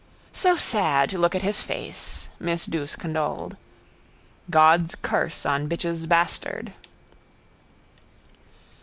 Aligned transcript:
—So 0.33 0.55
sad 0.55 1.11
to 1.11 1.19
look 1.19 1.35
at 1.35 1.43
his 1.43 1.61
face, 1.61 2.27
miss 2.39 2.65
Douce 2.65 2.95
condoled. 2.95 3.55
God's 4.49 4.95
curse 4.95 5.45
on 5.45 5.69
bitch's 5.69 6.07
bastard. 6.07 6.73